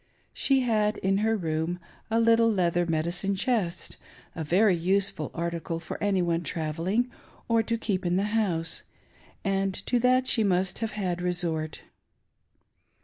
She 0.33 0.61
had 0.61 0.97
in 0.97 1.19
her 1.19 1.37
room 1.37 1.77
a 2.09 2.19
little 2.19 2.51
leather 2.51 2.87
medicine 2.87 3.35
chest— 3.35 3.97
a 4.35 4.43
very 4.43 4.75
useful 4.75 5.29
article 5.35 5.79
for 5.79 6.01
any 6.03 6.23
one 6.23 6.41
travelling, 6.41 7.11
or 7.47 7.61
to 7.61 7.77
keep 7.77 8.03
in 8.03 8.15
the 8.15 8.23
house— 8.33 8.81
and 9.43 9.71
to 9.85 9.99
that 9.99 10.25
she 10.25 10.43
must 10.43 10.79
have 10.79 10.93
had 10.93 11.21
resort. 11.21 11.81